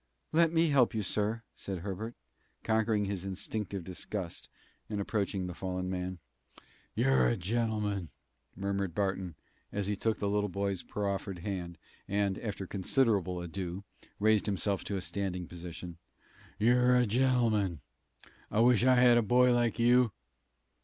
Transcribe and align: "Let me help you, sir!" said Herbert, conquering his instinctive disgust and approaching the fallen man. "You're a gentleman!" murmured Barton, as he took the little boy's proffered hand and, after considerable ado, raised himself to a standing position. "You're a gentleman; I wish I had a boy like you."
"Let 0.31 0.51
me 0.51 0.69
help 0.69 0.95
you, 0.95 1.03
sir!" 1.03 1.43
said 1.55 1.77
Herbert, 1.81 2.15
conquering 2.63 3.05
his 3.05 3.23
instinctive 3.23 3.83
disgust 3.83 4.49
and 4.89 4.99
approaching 4.99 5.45
the 5.45 5.53
fallen 5.53 5.91
man. 5.91 6.17
"You're 6.95 7.27
a 7.27 7.37
gentleman!" 7.37 8.09
murmured 8.55 8.95
Barton, 8.95 9.35
as 9.71 9.85
he 9.85 9.95
took 9.95 10.17
the 10.17 10.27
little 10.27 10.49
boy's 10.49 10.81
proffered 10.81 11.37
hand 11.45 11.77
and, 12.07 12.39
after 12.39 12.65
considerable 12.65 13.41
ado, 13.41 13.83
raised 14.19 14.47
himself 14.47 14.83
to 14.85 14.97
a 14.97 15.01
standing 15.01 15.45
position. 15.47 15.99
"You're 16.57 16.95
a 16.95 17.05
gentleman; 17.05 17.81
I 18.49 18.61
wish 18.61 18.83
I 18.83 18.95
had 18.95 19.19
a 19.19 19.21
boy 19.21 19.53
like 19.53 19.77
you." 19.77 20.13